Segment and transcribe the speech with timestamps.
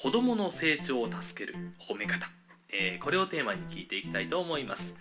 [0.00, 2.30] 子供の成長を助ける褒め方、
[2.68, 4.94] えーこれをテーマに聞いていきたいと思います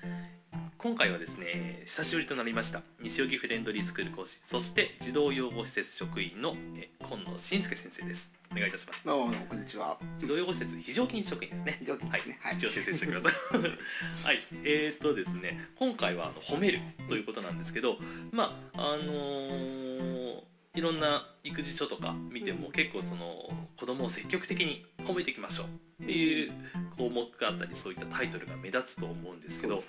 [0.80, 10.00] 今回はですね久しぶりとなりました西荻フレンドリースクール講師そして児童養護施設職員のえー今野信介先生ですお願いいたしますどうもこんにちは。
[10.18, 12.40] 児童養護施設非常勤職員ですね非常勤ですね。
[12.42, 12.56] はい。
[12.56, 13.34] 一応訂正してください。
[14.26, 18.00] はい、えー、とですね、今回は褒めるということなんですけど、
[18.32, 23.50] まああのーいろんな育児書とか見ても結構その
[23.80, 26.52] 子供を積極的に褒めていきましょうっていう
[26.96, 29.82] 項目があったりそういったタイトルが目立つと思うんですけどね。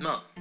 [0.00, 0.40] まあ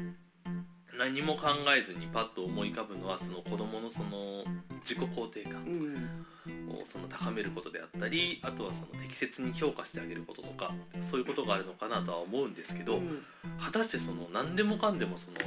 [0.97, 4.45] 何も考えずにパッと思い浮かぶのはその子供のその
[4.79, 6.25] 自己肯定感うん。
[6.69, 13.23] をその高めることであったりあとはその適切に評価してあげることとかそういうことがあるのかなとは思うんですけど、うん。
[13.59, 15.37] 果たしてその何でもかんでもその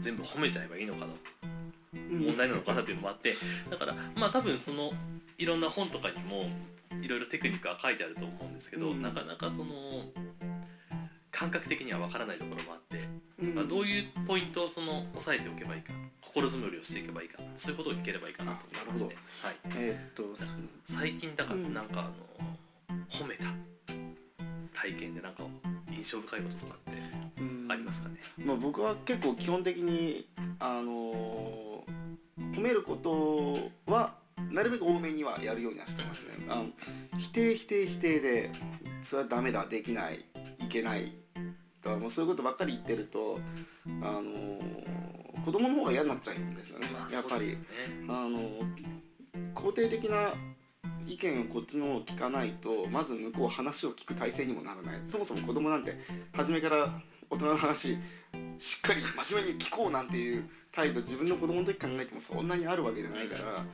[0.00, 1.12] 全部褒めちゃえばいいのかな？
[1.92, 3.34] 問題なのかなっていうのもあって
[3.70, 4.92] だからまあ多分その
[5.38, 6.48] いろんな本とかにも
[7.02, 9.02] いろいろテクニックが書いてあると思うんですけど、うん。
[9.02, 10.04] なかなかその
[11.30, 13.08] 感覚的にはわからないところもあって、
[13.42, 13.54] うん。
[13.54, 19.16] まあ、どういうポイントをその押さえておけばいいか心づもりをしていけばいいかそういうことをいければいいかなと思いますね。
[19.42, 19.56] はい。
[19.76, 20.22] えーっと
[20.86, 21.74] 最近だからうん。
[21.74, 22.14] なんかあの、
[23.10, 23.46] 褒めた
[24.72, 25.44] 体験でなんか
[25.90, 26.92] 印象深いこととかって
[28.38, 30.26] まあ僕は結構基本的に
[30.58, 32.04] あのー
[32.54, 34.14] 褒めることは
[34.50, 36.30] なるべく多めにはやるようにはしてますね。
[36.48, 36.66] あの
[37.18, 38.50] 否定否定否定で
[39.02, 40.24] それはダメだできない
[40.60, 41.12] いけない
[41.82, 43.38] とかもうそういうことばっかり言ってると
[43.86, 44.84] あのー
[45.44, 46.88] 子供の方が嫌になっちゃうんですよね。
[46.92, 47.58] まあやっぱりね
[48.08, 48.38] あの
[49.54, 50.32] 肯定的な
[51.06, 55.98] 意見をこっちの方聞かないとまず向こう話を聞く体制にもならないそもそも子供なんて
[56.32, 56.98] 初めから
[57.30, 57.98] 大人の話
[58.58, 63.64] しっかり真面目に聞こうなんていう態度自分の子供の時考えてもそんなにあるわけじゃないから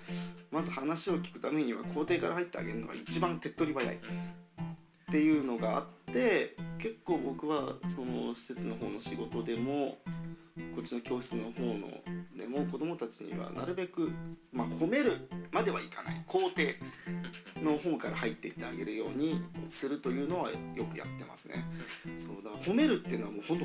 [0.50, 3.98] まず話を聞くためには肯定から入ってあげるのが一番手っ取り早いっ
[5.12, 9.98] ていうのがあって結構僕はその施設の方の仕事でも
[10.74, 11.88] こっちの教室の方の
[12.36, 14.10] でも子どもたちにはなるべく、
[14.52, 16.76] まあ、褒めるまではいかない肯定
[17.62, 21.64] の方から入っていってあげるようにするというのはよくやってますね。
[22.18, 23.64] そうだ褒めるっていうのはもう本当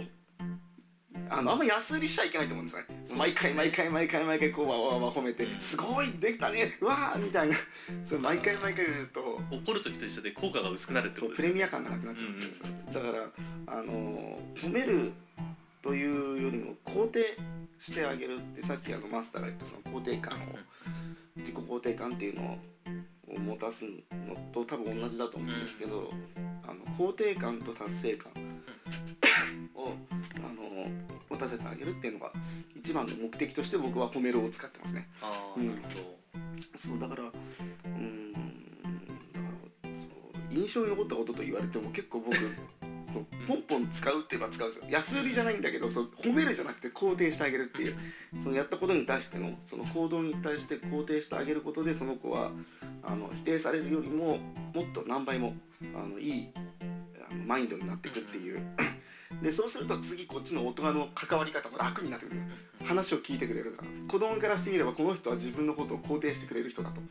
[1.29, 2.87] あのあんま安売りしちゃいけないと思うんですよね。
[3.15, 7.55] 毎回毎回毎回毎回こうわわわ褒めて「すごいできたねうわー」みたいな。
[8.03, 12.31] そう毎回毎回言うと怒る時と一緒で効果が薄くなるってことですよねレミア感がなくなっちゃう。
[12.31, 13.31] んですよだから
[13.67, 15.13] あの褒める
[15.81, 17.37] というよりも肯定
[17.77, 20.57] してあげるってさっきあのマスターが言ったその肯定感を
[21.37, 22.59] 自己肯定感っていうの
[23.27, 26.11] を持たすのと多分同じだと思うんですけど、
[26.63, 28.31] あの肯定感と達成感
[29.75, 29.93] を
[31.35, 32.31] 持たせてあげるっていうのが
[32.75, 35.07] 一番の目的として僕は褒めるを使ってますね。
[35.22, 35.68] ああ、うん。
[35.68, 36.16] なるほど。
[36.78, 39.47] そうだからうーんだか
[39.84, 40.07] らそ
[40.53, 42.35] う印象に残ったことと言われても結構僕
[43.13, 44.85] そうポンポン使うって言えば使うんですよ。
[44.90, 47.96] 安売りじゃないんだけどそう褒めるじゃなくて肯定してあげるっていう
[48.40, 52.52] そのやったことに対してのその行動に対して肯定してあげることでその子は
[53.03, 54.38] あの否定されるよりも
[54.73, 55.56] もっと何倍も
[55.96, 56.50] あのいい
[57.29, 58.62] あのマインドになっていくっていう
[59.41, 62.41] でそうすると次こっちの大人の関わり方も楽になってくる。
[62.84, 63.88] 話を聞いてくれるから。
[64.07, 67.01] 子供からしてみればこの人は自分のことを肯定してくれる人だと。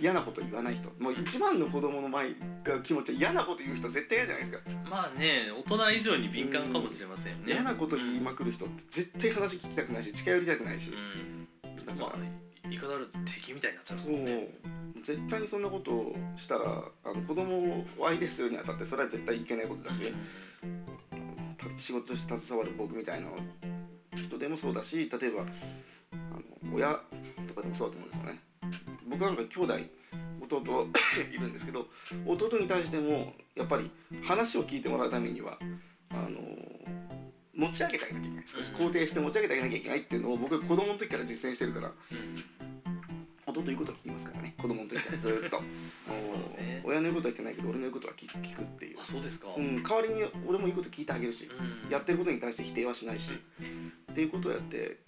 [0.00, 0.90] 嫌なこと言わない人。
[0.98, 2.34] もう一番の子供の前
[2.64, 7.52] が気持ちは嫌なこと言う人絶対嫌じゃないですか、まあね大人以上に敏感かもしれませんよね。
[7.52, 11.76] 嫌なこと言いまくる人って絶対話聞きたくないし近寄りたくないし、うん。
[11.76, 12.14] だから、まあ
[12.64, 14.14] 言い方あると敵みたいになっちゃうそう。
[15.02, 20.00] 絶対にそんなことをしたらあの子供を相手するにあたってそれは絶対いけないことだし、
[20.60, 20.91] た
[21.76, 23.28] 仕事として携わる僕みたいな
[24.16, 27.00] 人でもそうだし例えばあの親
[27.48, 28.40] とかでもそうだと思うんですよね。
[29.08, 29.78] 僕なんか兄弟
[30.58, 30.84] 弟は
[31.32, 31.86] いるんですけど
[32.26, 33.90] 弟に対してもやっぱり
[34.22, 35.58] 話を聞いてもらうためには
[36.10, 36.40] あの
[37.54, 38.44] 持ち上げてあげなきゃいけない。
[38.46, 41.92] 少し肯定して持ち上げてあげなきゃいけないっていうのを僕は子供の時から実践してるから。
[43.62, 44.54] 弟言うことは聞きますからね。
[44.58, 45.60] 子供の時からずーっと。
[46.58, 46.82] ね。
[46.84, 49.00] 親の言うことは言ってないけど俺の言うことは聞くっていう。
[49.00, 51.90] あ、そうですか、うん、代わりに俺も言うこと聞いてあげるしうん。
[51.90, 53.32] やってることに対して否定はしないし
[54.12, 54.98] っていうことをやって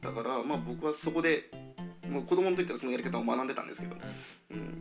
[0.00, 1.50] だからまあ僕はそこで
[2.08, 3.96] もう子供の時からそのやり方を学んでたんですけど、
[4.50, 4.77] うん、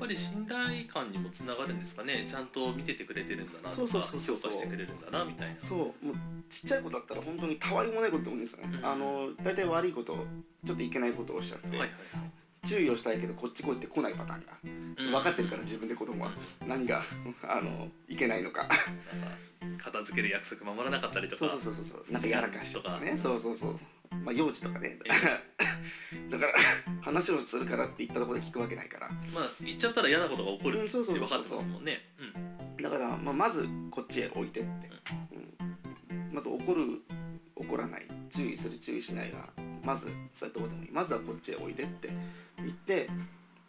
[0.00, 2.24] ぱり信頼感にもつながるんですかね。
[2.26, 4.36] ちゃんと見ててくれてるんだなとかそうそうそうそう。
[4.36, 5.60] 評価してくれるんだなみたいな。
[5.60, 6.16] そうもう
[6.48, 8.86] ちっちゃい子だったら本当にたわいもないことでもいいんですよね、うん。
[8.86, 10.16] あの大体悪いこと
[10.64, 11.90] ちょっといけないことをおっしゃって、はいはい
[12.62, 14.52] 注意をしたいけどこっち来いって来ないパターンが。
[14.64, 15.12] うん。
[15.12, 16.32] 分かってるから自分で子供は。
[16.66, 17.02] 何が
[17.48, 18.68] あのいけないのか。
[19.82, 21.48] 片付ける約束守らなかったりとか。
[21.48, 22.12] そうそうそうそう。
[22.12, 23.16] なんかやらかしとかね。
[23.16, 23.80] そうそうそう
[24.10, 24.98] まあ幼児とかね。
[26.30, 26.52] だから
[27.00, 29.08] 話をするからって言ったところで聞くわけないから。
[29.32, 32.00] まあ言っちゃったら嫌なことが起こるってうんそうそう分かってますもんね。
[32.18, 32.82] うん。
[32.82, 34.68] だから、まあ、まずこっちへ置いてって、
[36.10, 37.02] うん、まず怒る
[37.56, 38.06] 怒らない。
[38.30, 39.48] 注意する注意しないは
[39.84, 40.90] まずそれどうでもいい。
[40.90, 42.08] まずはこっちへ置いてって。
[42.58, 43.08] 言って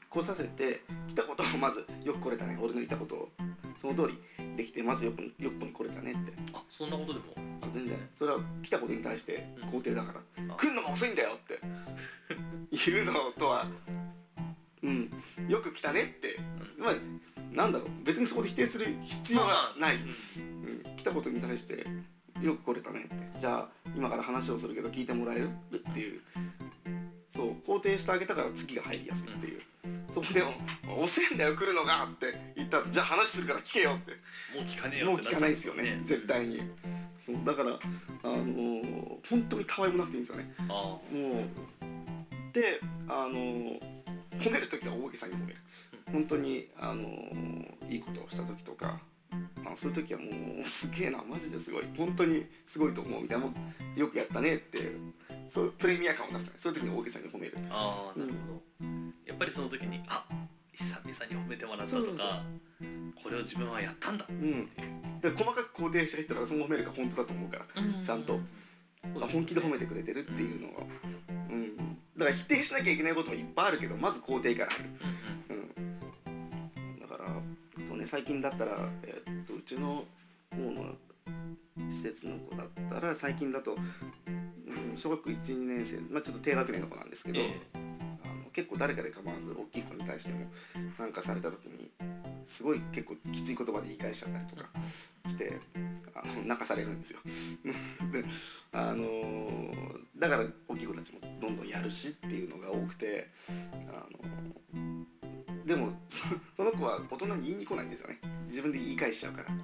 [0.10, 2.58] 来させて来たことをまずよく来れたね。
[2.60, 3.30] 俺の言ったことを。
[3.80, 4.20] その通り
[4.56, 6.34] できてまずよくよくに来れたねって。
[6.54, 7.26] あそんなことでも？
[7.62, 7.98] あ全然。
[8.16, 10.54] それは来たことに対して肯定だから。
[10.54, 10.58] あ。
[10.58, 11.60] 来んのが遅いんだよって。
[12.92, 13.68] 言うのとは
[14.84, 15.12] うん。
[15.48, 16.40] よく来たねって。
[16.78, 16.96] まあ
[17.52, 17.90] なんだろう。
[18.04, 20.02] 別にそこで否定する必要がない、うん。
[20.88, 21.86] うん、来たことに対して
[22.42, 23.40] よく来れたねって。
[23.40, 25.50] じゃあ今から話をするけど聞いてもらえる？
[25.90, 26.22] っていう。
[27.30, 29.62] そう肯定してあげたから次が入りやすいっていう、
[30.12, 30.44] そこ で
[30.98, 34.12] 「遅いんだよ来るのが」って言った後じゃあ話するから聞けよって。
[34.56, 36.62] もう聞かねえよもう聞かないですよね絶対に。
[37.26, 37.80] そうだから
[38.24, 40.54] あのー本当にたわいもなくていいんですよね。
[40.60, 43.80] あもうであのー
[44.40, 45.60] 褒める時は大げさに褒める。
[46.12, 49.00] 本当にあのーいいことをした時とか
[49.66, 50.30] あそういう時はも
[50.64, 51.86] うすげえなマジですごい。
[51.96, 53.46] 本当にすごいと思うみたいな。
[53.96, 54.92] よくやったねって
[55.48, 57.58] そういうプレミア感を出すねそういう時に大げさに褒める。
[57.70, 58.91] ああなるほど
[59.32, 60.26] やっぱりその時にあ
[60.74, 62.44] 久々に褒めてもらったとか
[63.24, 64.26] これを自分はやったんだ。
[64.30, 64.70] うん。
[65.22, 67.66] で細かく肯定した人からその褒めるが本当だと思うから
[68.04, 68.40] ちゃんと。
[69.04, 70.84] あ本気で褒めてくれてるっていうのは、
[71.50, 71.76] うん、
[72.16, 74.90] だから否定しなきゃいけないこともいっぱいあるけどまず肯定から入る、
[76.28, 77.30] うん、だから
[77.88, 80.06] そうね最近だったら、えーっとうちの
[80.52, 80.96] 方の
[81.90, 87.81] 施設の子だったら最近だと、うん、小学12年生、まあ、ちょっと低学年の子なんですけど、えあの
[88.54, 90.46] 結構誰かで構わず大きい子に対しても
[91.00, 91.92] 何かされた時に
[92.46, 94.70] すごい結構きつい言葉で言い返しちゃったりとか
[95.28, 95.60] して
[96.14, 97.20] あの泣かされるんですよ。
[98.12, 98.24] で
[98.72, 105.06] あのーだから大きい子たちもどんどんやるしっていうのが多くて、あのー
[105.66, 106.24] でもそ
[106.58, 108.20] その子は大人に言いに来ないんですよね。
[108.48, 109.56] 自分で言い返しちゃうから。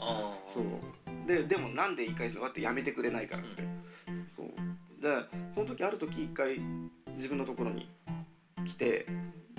[0.46, 1.28] そう。
[1.28, 3.64] ででもなんで言い返すのかってやめてくれないからって、
[4.30, 4.48] そう。
[5.02, 5.10] で
[5.54, 6.60] その時ある時一回
[7.16, 7.90] 自分のところに
[8.68, 9.08] 来て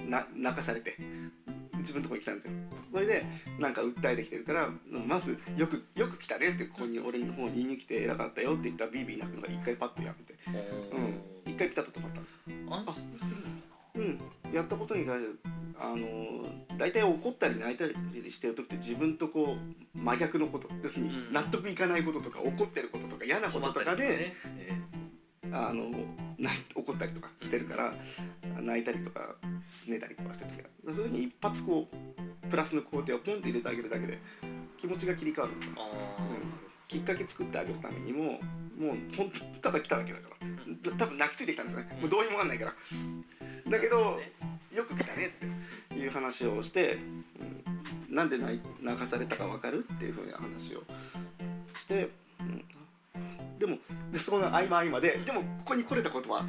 [0.09, 0.97] な泣かされて
[1.79, 2.53] 自分のところに来たんですよ。
[2.93, 3.27] それで
[3.59, 4.71] なんか訴えてきてるから
[5.07, 10.35] まず「よくよく来たね」ってここに俺の方に言いに来て偉かったよって言ったらビービー泣くのが一回パッとやめて
[10.93, 11.01] う
[11.49, 11.53] ん。
[11.53, 12.39] 一回ピタッと止まったんですよ。
[12.71, 13.37] 安心する
[13.95, 14.21] うん、
[14.55, 15.49] やったことに関して
[15.81, 17.95] あの大体怒ったり泣いたり
[18.31, 20.69] してる時って自分とこう真逆のこと。
[20.83, 21.33] 要するにうん。
[21.33, 24.37] 納得いかないこととか怒ってることとか嫌ななこととかで、ね。
[24.59, 24.83] え
[25.53, 25.91] あの
[26.75, 27.95] 怒ったりとかしてるから
[28.61, 29.35] 泣いたりとか
[29.67, 34.19] すねたりとかしてる時はそういう時に一発こうプラスの工程をポンって入れてあげるだけで
[34.77, 35.61] 気持ちが切り替わるん。
[35.61, 35.75] ですよ
[36.87, 40.49] きっかけ作ってあげるためにももうほんただ来ただけだから。
[40.97, 41.99] 多分泣きついてきたんですよね。
[42.01, 42.75] もうどうにもなんないから。
[43.71, 44.21] だけど
[44.73, 45.31] よく来たねっ
[45.89, 46.99] ていう話をして、
[48.09, 48.61] うん、なんで泣
[48.99, 50.83] かされたか分かるっていうふうな話を
[51.75, 52.11] して、
[53.69, 53.79] も
[54.13, 56.45] でそこの合間合間ででもここに来れたことは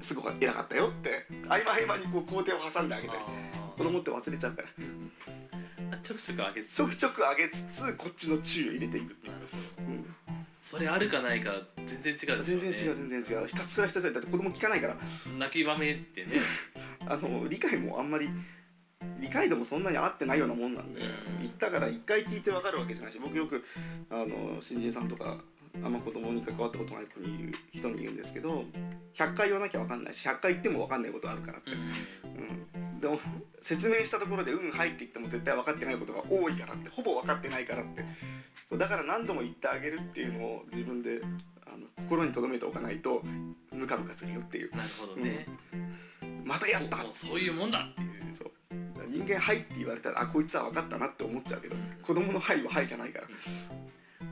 [0.00, 4.68] すごく偉かったよって合間合間にこう工程を挟んであげたりあ子供って忘れちゃうから。
[5.90, 6.76] あちょくちょく上げつつ。
[6.76, 10.14] ちょくちょく上げつつこっちの注意を入れていくっていうなるほどうん。
[10.60, 12.44] それあるかないか全然違うね。
[12.44, 13.46] 全然違う全然違う。
[13.46, 14.96] ひたすらひたすらだって子供聞かないから。
[15.38, 16.40] 泣き場面ってね。
[17.06, 18.28] あの理解もあんまり
[19.20, 21.40] 理解度もそんなに合ってないようなもんなんで、うん。
[21.40, 23.64] 言ったから一回聞いて分かるわけじゃないし僕よく
[24.10, 25.38] あの新人さんとか
[25.82, 28.64] あんま子供に関わったことない子に言う人に言うんですけど
[29.14, 33.18] 100回言わなきゃ分かんないし100回言っても分かんないことあるからって、うん、でも
[33.60, 36.88] 説明したところで「うんはい」って言っても絶対分かってないことが多いからって。
[36.90, 38.04] ほぼ分かってないからって。
[38.68, 41.22] そうだから何度も言ってあげるっていうのを自分で
[41.66, 43.22] あの心に留めておかないと
[43.72, 44.76] ムカムカするよっていう。
[44.76, 45.46] なるほどね、
[46.44, 48.34] またやったそうそういうもんだっていう。
[48.34, 48.50] そう。
[49.08, 53.28] 人間「はい」って言われたらあこいつは分かったなって思っちゃうけど子供の「はい」は「はい」じゃないから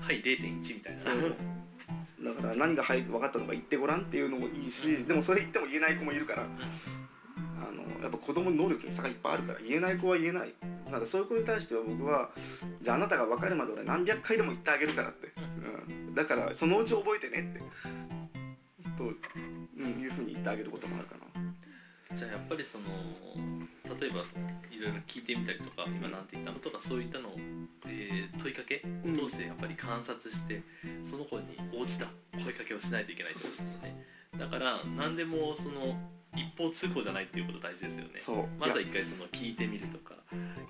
[0.06, 1.02] はい0.1みたいな。
[1.02, 1.34] そう。
[2.22, 6.46] だから何がはい分かったのか言ってごらんっていうのもいいしでもそれ言っても言えない子もいるからあ
[7.72, 10.54] のやっぱ子供の能力の差がいっぱいあるから言えない子は言えない。
[10.86, 12.30] だからそういう子に対しては僕は
[12.80, 15.32] じゃああなたが分かるまで俺何百回でも言ってあげるからって、
[15.88, 17.60] うん、だからそのうち覚えてねって。
[18.96, 21.55] と、うん、いうふうに言ってあげることもあるかな
[22.16, 22.84] じゃあやっぱりその
[24.00, 27.32] 例えばそのいろいろ聞いてみたりとか今なんて言ったのとかそういったのを、
[27.86, 30.62] えー問いかけうんを通してやっぱり観察して
[31.08, 34.04] その子に応じた声かけをしないといけないってことですよね
[34.38, 35.96] だから何でもその
[36.34, 38.20] 一方通行じゃないっていうこと大事ですよね。
[38.20, 38.46] そう。
[38.60, 40.14] まずは一回その聞いてみるとか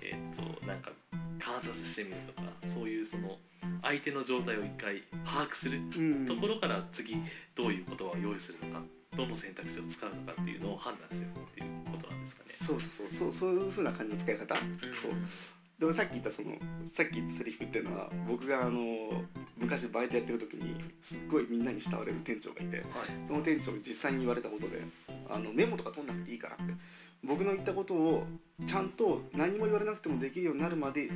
[0.01, 0.91] えっ、となんか
[1.39, 3.37] 観察してみるとかそういうその
[3.81, 6.25] 相手の状態を一回把握するうん。
[6.25, 7.17] ところから次
[7.55, 8.81] どういう言葉を用意するのか
[9.17, 12.53] どの選択肢を使うのかっていうのを判断してるっていうことなんですかね。
[12.61, 14.55] そうそうそうそうそういう風な感じの使い方。
[14.55, 14.65] そう。
[15.79, 16.53] でもさっき言ったその
[16.93, 18.81] さっき言ったセリフっていうのは僕があの
[19.57, 22.85] 昔バイトやってる時にすっごいみんなに慕われる店長がいてはい。
[23.27, 24.81] その店長に実際に言われたことで
[25.29, 26.73] あのメモとか取んなくていいからって。
[27.23, 28.23] 僕の言ったことを
[28.65, 31.09] ちゃんと何も言われなくてもできるようになるまで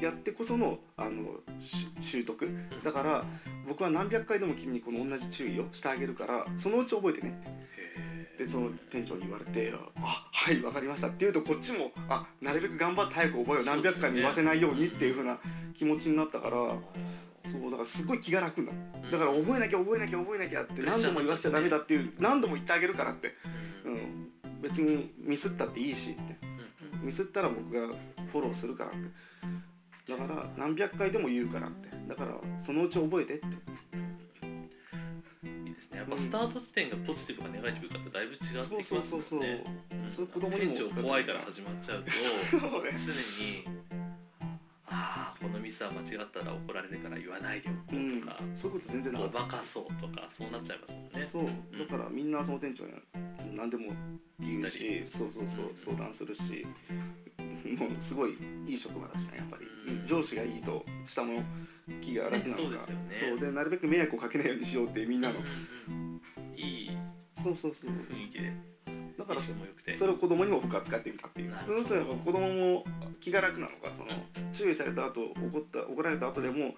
[0.00, 2.48] やってこそのあのし習得。
[2.84, 3.24] だから
[3.66, 7.48] 僕は何百回でも君にこの同じ注意をしてあげるからそのうち覚えてねって。
[7.48, 13.64] へでその店長に言われて「あはいわかりました」って言うとこっちもあなるべく頑張って早く覚えよう。
[13.64, 15.38] 何百回も言わせないようにっていう風な
[15.74, 16.58] 気持ちになったから
[17.52, 18.78] そうだからすごい気が楽になる
[19.12, 23.34] だから覚えなきゃ覚えなきゃ覚えなきゃって何度も言わしちゃダメだっていう何度も言ってあげるからって、
[23.84, 23.94] ううん。
[23.96, 26.36] ん、別にミスったっていいしって。
[27.02, 27.94] ミスったら僕が
[28.32, 30.12] フォローするからって。
[30.12, 31.88] だから何百回でも言うからって。
[32.08, 33.46] だからそのうち覚えてって。
[35.46, 35.98] いいですね。
[35.98, 39.38] やっぱスタート地点がポジティブかネガティブかってだいぶ違ってきますそうそうそうそう。
[39.40, 39.48] もん。
[39.48, 40.50] ねうんそれ子供
[41.02, 42.10] 怖いから始まっちゃうと
[42.82, 42.92] ね。
[42.96, 43.95] 常に
[45.66, 48.18] ミスは間違ったら怒られるから言わないでおこうん。
[48.18, 49.38] うとか、そういうこと全然なかった。
[49.38, 51.28] ごまかそうとかそうなっちゃいますもんね。
[51.30, 51.44] そう。
[51.44, 52.92] だからみんなその店長に
[53.56, 53.92] 何でも
[54.38, 56.64] 言うしそうそうそう相談するし
[57.78, 59.66] もうすごいいい職場だしねやっぱり。
[59.92, 60.06] うん。
[60.06, 61.42] 上司がいいと下の
[62.00, 62.62] 気が楽なのか。
[62.62, 63.16] ねそうですよね。
[63.30, 63.40] そう。
[63.40, 65.40] でなるべく迷惑をかけないようにしようってみんなの
[65.88, 66.20] うん
[66.54, 66.90] いい
[67.34, 67.90] そうそうそう。
[67.90, 68.50] 雰囲気で。
[68.50, 68.52] だ
[69.26, 69.40] から。
[69.96, 71.54] それを子供にも僕は使ってみたっていう。
[71.66, 72.84] そうすれば子供も
[73.20, 74.10] 気が楽なのかその
[74.52, 76.74] 注意された後怒った怒られた後でも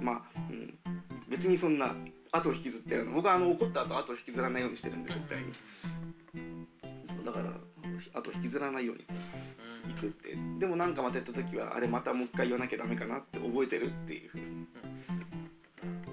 [0.00, 0.78] まあ、うん、
[1.28, 1.94] 別にそんな
[2.32, 5.52] 後を引きずって僕はあの怒った後後を引きずらないようにしてるんで絶対に。
[7.08, 7.52] そうだから
[8.14, 9.94] 後を引きずらないようにうん。
[9.94, 10.36] 行くって。
[10.58, 14.66] でもなんかまたやった時はあれまたもう一回言わなきゃダメかなって覚えてるっていうふうに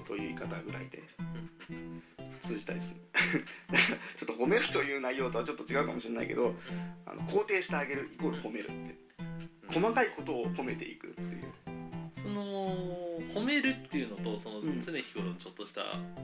[0.06, 1.02] という言い方ぐらいで
[2.44, 3.02] 通じたりする。
[4.18, 6.54] ちょっと褒めるという内容とはちょっと違うかもしれないけど
[7.06, 9.04] あの肯定してあげるイコール褒めるって。
[9.68, 11.54] 細かいことを褒めていくっていう。
[12.22, 12.76] その
[13.34, 14.82] 褒めるっていうのとそのうん。
[14.82, 15.82] 常日頃のちょっとした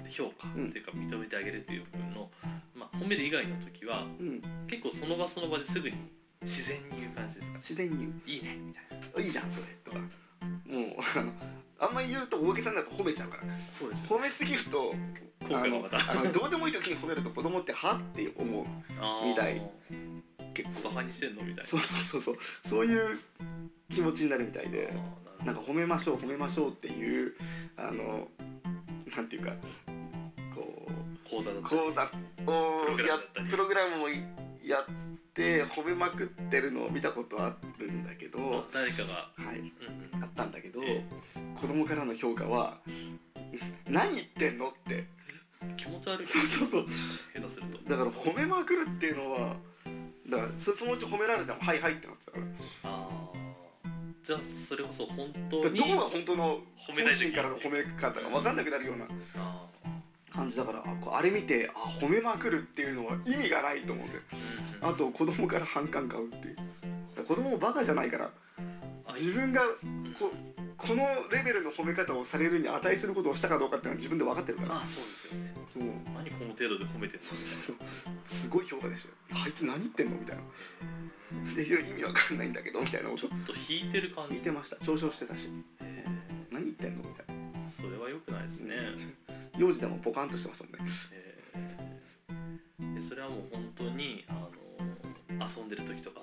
[0.09, 2.31] 評価うんっていうか認めてあげるっていう部分の、
[2.75, 4.41] まあ、褒める以外の時はうん。
[4.67, 5.97] 結構その場その場ですぐに
[6.41, 7.57] 自然に言う感じですか？
[7.57, 8.21] 自然に言う。
[8.25, 8.83] いいねみたい
[9.15, 9.21] な。
[9.23, 9.65] いいじゃんそれ。
[9.83, 9.97] とか。
[9.99, 11.33] もうあの
[11.79, 13.43] あんまり言うと大げさになると褒めちゃうから。
[13.71, 14.17] そうですよ。
[14.17, 14.93] 褒めすぎると
[15.41, 16.11] 効果がまた。
[16.11, 17.95] あのどうでもいい時に褒めると子供っては？
[17.95, 18.65] って思う。
[19.25, 19.61] みたい。
[20.53, 20.89] 結構。
[20.89, 21.43] バカにしてんの？
[21.43, 21.63] みたいな。
[21.63, 22.21] そうそうそう。
[22.21, 23.19] そうそういう
[23.91, 24.93] 気持ちになるみたいで。
[25.45, 27.33] なんか褒めましょう褒めましょうっていう
[27.77, 28.27] あの
[29.15, 29.53] なんていうか
[30.53, 32.07] こう講座講座を
[32.81, 34.91] プログラムやプログラムをやって
[35.43, 39.71] 褒めまくってるのを見たことあるんだけど、あ誰かが、はい、うん
[40.13, 40.23] うん。
[40.23, 41.05] あったんだけど、え
[41.59, 42.79] 子供からの評価は
[43.87, 45.05] 「何言ってんの?」って。
[45.77, 46.25] 気持ち悪い。
[46.25, 46.85] そうそうそう。
[47.33, 47.89] 下手すると。
[47.89, 49.57] だから褒めまくるっていうのは
[50.29, 52.43] だからそそのうち褒められても「はいはい」ってなってたから。
[52.83, 53.39] あー。
[54.23, 59.68] じゃあそれこそ本当にどこが本当の本心からの褒め方が分かんなくなるようなあ
[60.33, 64.19] 感じだからああれ見てあ褒めまくるっていうのは意味がないと思うんでー
[64.81, 66.57] うんうんあと子供から反感買うっていう。
[67.27, 68.31] 子供もバカじゃないから
[69.05, 69.61] あ自分が
[70.17, 70.31] こ
[70.77, 74.69] このレベルの褒め方をされるに値することをしたかどうかっていうのは自分で分かってるから。
[74.69, 75.53] まあそうですよね。
[75.67, 75.83] そう。
[76.15, 77.25] 何この程度で褒めてんの？
[77.27, 77.75] そうそうそう。
[78.25, 79.43] すごい評価でしたよ。
[79.43, 80.15] あいつ何言ってんの？
[80.15, 80.41] みたいな。
[80.41, 83.23] っていう意味わかんないんだけどみたいなこと。
[83.23, 84.35] ちょっと引いてる感じ。
[84.35, 84.77] 聞いてました。
[84.77, 85.49] 嘲笑してたし。
[85.81, 86.05] へ
[86.49, 87.03] 何言ってんの？
[87.03, 87.33] みたいな。
[87.33, 88.75] ーそれは良くないですね、
[89.59, 90.91] 幼児でもポカンとしてましたもんね。
[91.11, 92.93] えー。
[92.95, 96.21] でそれはもう本当にあの遊んでる時とか。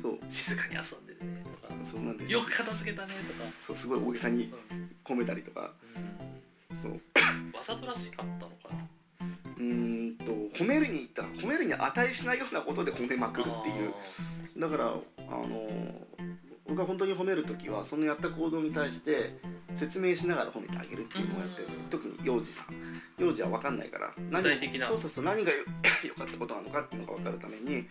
[0.00, 0.18] そう。
[0.28, 1.72] 静かに遊んでるねとか。
[1.82, 2.32] そうなんです。
[2.32, 4.90] よく片付けたねとか、そうすごい大げさにうん。
[5.02, 5.72] 褒めたりとか。
[6.82, 6.92] そう。
[6.92, 8.88] わざとらしかったのかな。
[9.56, 10.24] うーんと
[10.58, 11.22] 褒めるに言った。
[11.22, 13.94] 褒めるに値しないようなことで褒めまくるっていう。
[14.58, 15.70] だからあの
[16.66, 19.38] 僕が本当に褒める時はそのやった行動に対して
[19.74, 22.66] 説明しながら褒めてあげるっていうのをやってるうん特に幼児さん。
[23.18, 24.42] 幼児は分かんないから何
[24.86, 25.64] そうそうそう何がよ
[26.04, 27.86] 良かったことなのかっていうのが分かるために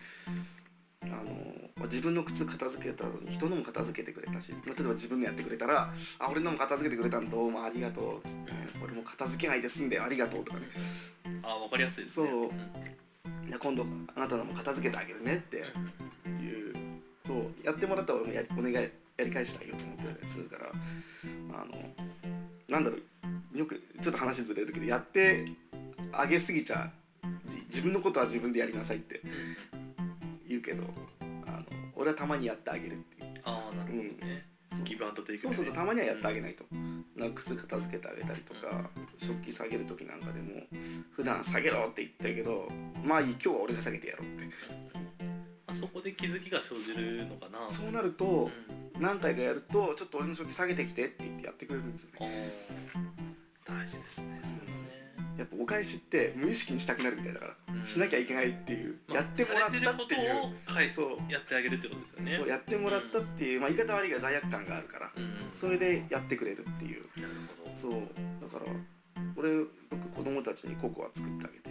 [1.04, 10.68] あの自分の靴片付けた後に人のも片付けてくれたし例えば自分のやってくれたら「あ俺のも片付けてくれたんどうもありがとう」つって「俺も片付けないで済んでありがとう」とかね。
[11.42, 12.28] あわかりやすいですね。
[12.28, 12.50] そう。
[13.58, 16.74] 今度あなたのも片付けてあげるねっていう
[17.26, 17.52] そう。
[17.64, 21.72] やってもらったら俺もやりお願いやり返してあげようと思ってたりするからあの
[22.68, 22.96] なんだろ
[23.54, 25.44] うよくちょっと話ずれるけどやって
[26.12, 26.90] あげすぎちゃ
[27.46, 29.20] じ自分のことは自分でやりなさいって
[30.48, 30.84] 言うけど
[31.46, 31.64] あの
[31.94, 33.32] 俺はたまにやってあげるっていう。
[33.44, 34.46] ああなるほどね、
[34.84, 35.56] ギブアンドテイクそうね。
[35.56, 36.64] そうそうたまにはやってあげないと、
[37.16, 40.62] なんか靴片付けてあげたりとか、食器下げる時なんかでも
[41.14, 42.68] 普段下げろって言ってるけど
[43.04, 44.44] まあいい今日は俺が下げてやろうって。
[45.66, 47.68] あそこで気づきが生じるのかな。
[47.68, 48.14] そうなるうん。
[48.14, 48.50] と
[48.98, 52.66] 何回かやるとちょっと俺の食器下げてきてって言ってやってくれるんですよね。
[53.64, 54.92] 大事ですねそれもね。
[55.38, 57.86] やっぱお返しって無意識にしたくなるみたいだから、うん。
[57.86, 61.32] しなきゃいけないっていう、まあやってもらったっていうされてることを返すそう。
[61.32, 62.36] やってあげるってことですよね。
[62.36, 65.34] そうやってもらったっていう、まあ、言い方悪いが罪悪感があるから、うん。
[65.58, 67.04] それでやってくれるっていう。
[67.16, 67.34] なる
[67.64, 67.76] ほど。
[67.80, 68.02] そう。
[68.40, 68.72] だから
[69.36, 71.70] 俺よく子供たちにココア作ってあげて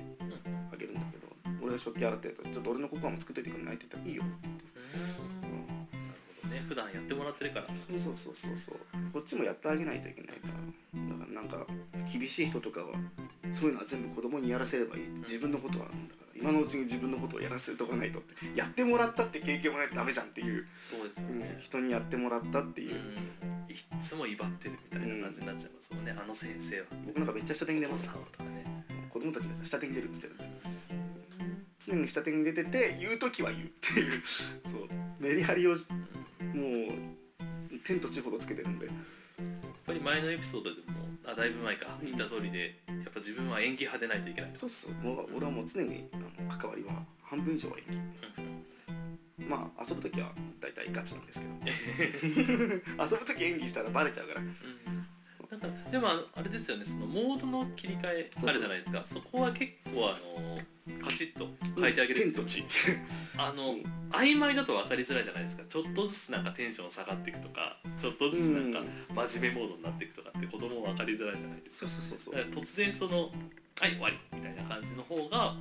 [0.73, 1.27] あげるんだけど
[1.61, 4.31] 俺が食器洗ってると「ちょっと俺のココアも作っといてくんない?」って言ったら「いいよ」うん。
[4.31, 5.40] なるほど
[6.51, 7.67] ね普段やってもらってるから。
[7.75, 8.51] そうそうそうそう。
[8.65, 8.75] そう
[9.13, 10.53] こっちもやってあげないといけないから。
[10.53, 11.65] だからなんか
[12.11, 12.87] 厳しい人とかは
[13.53, 15.03] そういうのは全部子供にやらせればいい。
[15.23, 16.31] 自分のことはなんだから。
[16.35, 18.35] 今のうちに自分のことをやらせとかないとって。
[18.55, 21.39] やってもらったって経験もないとダメじゃんっていう、そうですようん。
[21.39, 22.97] ね人にやってもらったってういう、ん。
[23.69, 26.15] いっつも威張ってるみたいな感じになっちゃいますもんね。
[26.17, 26.85] あの先生は。
[27.05, 28.05] 僕なんかめっちゃ下手に出ます。
[28.05, 28.85] とかね。
[29.09, 30.35] 子供たちに下手に出るみたいな。
[31.85, 34.21] 常に下手に出てて言う時は言うっていう。
[34.65, 34.87] そう。
[35.19, 35.75] メリハリを
[36.53, 38.95] もう天と地ほどつけてるんでやっ
[39.85, 50.31] ぱり前のエピソードでもあだいぶ前か言った通りでやっぱ自分は演技派でないといけないそうそうもう俺はもう常にあの関わりは半分以上は演技うんまあ遊ぶ時は
[50.61, 54.55] 大体ガチなんですけど遊ぶ時演技したらバレちゃうからうん
[55.49, 60.59] なんかでもあれですよねそのモードの切り替えあるじゃないですかそこは結構あの
[61.03, 62.63] カチッと変えてあげる天と地
[63.37, 65.63] あの、うん曖昧だと分かりづらいじゃないですか。
[65.67, 68.81] ちょっとずつなんかテンション下がっていくとかちょっとずつなんか
[69.27, 71.91] 真面目モードになっていくとかって子供分かりづらいじゃないですか。
[72.51, 73.31] 突然その
[73.79, 75.55] 「はい終わり」みたいな感じの方が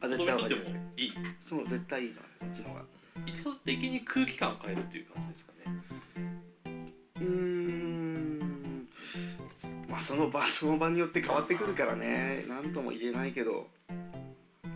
[0.00, 0.74] あ絶対わかります。
[0.96, 2.84] いいそう絶対いいじゃないそっちの方が。
[3.26, 5.72] 意図的に空気感を変えるっていう感じですかね。
[7.16, 8.88] うーん。
[9.88, 12.44] まあその場その場によって変わってくるからね。
[12.48, 13.68] 何とも言えないけど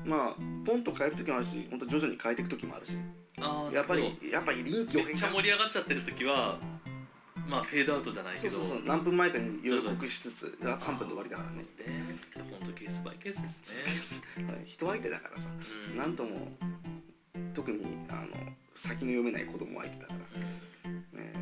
[0.08, 2.92] まあポンと変える時もあるし本当徐々に変えていく時もあるし。
[3.40, 6.58] あーやっぱりやっぱり臨機ど応変化めっちゃ盛り上がっちゃってる時は
[7.46, 8.56] まあフェードアウトじゃないけど。
[8.56, 8.86] そうそうそう。
[8.86, 11.58] 何分前かに予告しつつあ3分で終わりだからね。
[11.58, 12.18] ね。
[12.34, 13.70] じゃあ本当ケースバイケースです
[14.16, 14.62] ね。
[14.64, 15.48] 人相手だからさ。
[15.90, 15.96] うん。
[15.96, 16.52] 何とも
[17.54, 20.90] 特にあの先の読めない子供相手だから。
[21.20, 21.32] ね。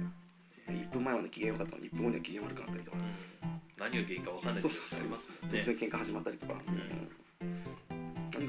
[0.68, 2.96] 1分前まで機嫌良かったのに1分後には機嫌悪くなったりとか。
[2.98, 3.60] うん。
[3.78, 5.60] 何が原因か分かんない時ありますもんね。
[5.60, 6.56] 突然喧嘩始まったりとか、ん。
[6.66, 6.82] 何が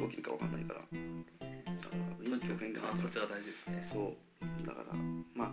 [0.10, 0.82] 起きるか分かんないから。
[2.22, 3.88] 臨機応変化観察が大事ですね。
[3.90, 4.66] そう。
[4.66, 4.98] だから
[5.34, 5.52] まあ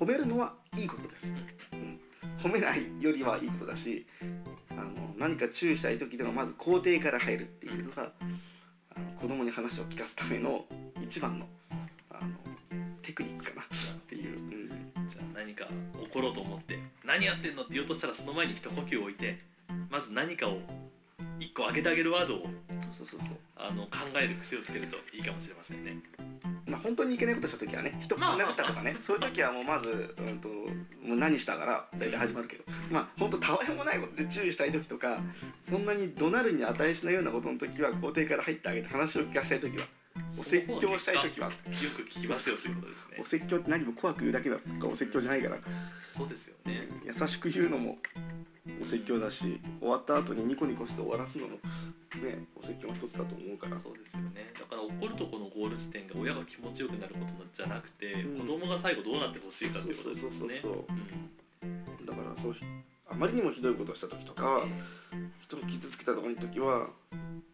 [0.00, 1.26] 褒めるのはいいことです、
[1.72, 2.00] うん。
[2.38, 4.06] 褒めないよりはいいことだし
[4.70, 8.10] あの何か注意したい時ではまず肯定から入るっていうのが、
[8.94, 10.64] あの子供に話を聞かすための
[11.02, 11.46] 一番の
[12.10, 12.36] あの
[13.02, 13.66] テクニックかなっ
[14.08, 15.08] ていう、うん。
[15.08, 15.66] じゃあ何か
[16.02, 19.38] 怒ろうと思って何やってんのって言おうとしたらその前に一呼吸置いて
[19.90, 20.58] まず何かを
[21.40, 22.46] 一個上げてあげるワードを。
[22.92, 23.37] そうそうそうそう
[23.68, 25.98] あの考える癖をつけるといいかもしれませんね。
[26.66, 35.20] まあ、本当にいけないことした時はね人ぶん殴ったとかね、 そういう時はもうまず、うん、ともう何したから大体始まるけどまあ本当たわいもないことで注意したい時とか
[35.68, 39.86] そんなに怒鳴るに値しないようなことの時は肯定から入ってあげて話を聞かしたい時は
[40.38, 41.52] お説教したい時はよ
[41.96, 43.24] く聞きますよということですねお。
[43.24, 45.58] 説教って何も怖く言うだけだからお説教じゃないから
[46.14, 46.88] そうですよね。
[47.04, 47.98] 優しく言うのも
[48.80, 53.78] お説教だし終わった後にニコニコして終わらすのもねお説教の一つだと思うから。
[53.78, 54.52] そうですよね。
[54.54, 58.46] だから怒るとこのゴール地点が親が気持ちよくなることじゃなくて、うん。
[58.46, 60.36] 子供が最後どうなってほしいかっていうことですよね。
[60.38, 62.02] そうそうそうそうう。
[62.02, 62.06] ん。
[62.06, 62.54] だからそう
[63.10, 64.66] あまりにもひどいことをした時とかは
[65.40, 66.88] 人を傷つけたとかの時は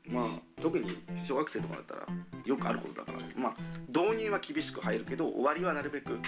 [0.06, 0.24] まあ
[0.60, 2.06] 特に小学生とかだったら
[2.44, 3.18] よくあることだから。
[3.36, 3.56] まあ
[3.88, 6.18] 導入は厳しく入るけど終わりはなるべく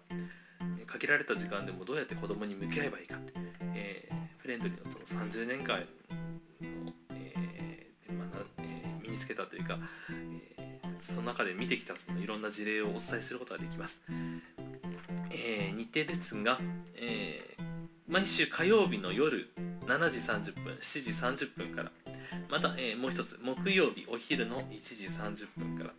[0.86, 3.32] 限られた時間でもどうやって子供に向き合えばいいかって、
[3.74, 8.28] えーフレンドリーのその30年間の、えーまあ
[8.58, 9.78] えー身につけたというか、
[10.10, 13.98] えーその中で見てきたそのいろんな事例をお伝えすることができます。
[15.34, 16.58] えー日程ですが、
[16.96, 17.64] えー
[18.06, 19.50] 毎週火曜日の夜
[19.86, 21.90] 7時30分7時30分から
[22.50, 25.90] また、えーもう一つ木曜日お昼の1時30分から、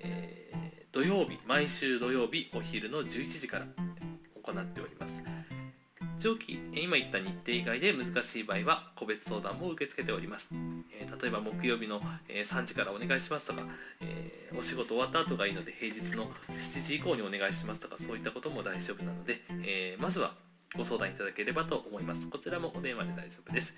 [0.00, 3.66] えー土曜日毎週土曜日お昼の11時から
[4.42, 5.22] 行っております。
[6.18, 10.48] 上記今言った日程以外で難しい場合は個別相談も受け付けております、
[11.20, 13.62] 例えば木曜日の、え3時からお願いしますとか、
[14.00, 20.34] えーお仕事終わった後がいいので平日の7時以降にお願いしますとかそういったことも大丈夫なので、えーまずは
[20.76, 22.28] ご相談いただければと思います。
[22.28, 23.74] こちらもお電話で大丈夫です。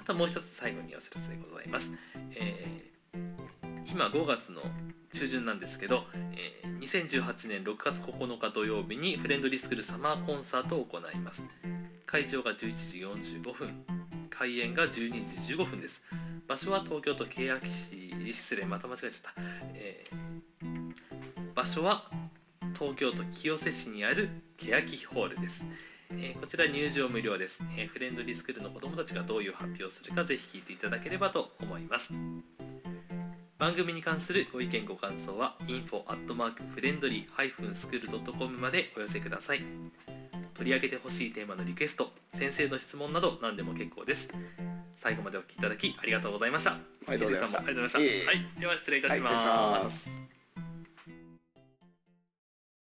[0.00, 1.90] あともう一つ最後にお知らせでございます、
[2.32, 2.96] えー
[3.88, 4.60] 今5月の
[5.12, 11.42] 中旬なんですけど、えー2018年6月9日土曜日にフレンドリースクールサマーコンサートを行います。
[12.04, 12.56] 会場が11
[13.22, 13.84] 時45分
[14.30, 16.02] 開演が12時15分です。
[16.48, 19.40] 場所は東京都欅市失礼また間違えちゃった、
[19.74, 20.16] えー
[21.54, 22.10] 場所は
[22.74, 24.28] 東京都清瀬市にある
[24.58, 25.62] 欅ホールです、
[26.10, 32.12] えーこちら入場無料です、えーフレンドリースクールの子どもたちがどういう発表をするかぜひ聞いていただければと思います。
[33.58, 39.64] 番組に関するご意見ご感想は info.friendly-school.com までお寄せください。
[40.54, 44.28] 取り上げてほしいテーマのリクエスト先生の質問など何でも結構です。
[45.02, 46.72] 最後までお聞きいただきありがとうございました。
[46.72, 46.78] あ
[47.08, 47.98] りがとうございました。
[47.98, 50.25] はい、では失礼いたしまますす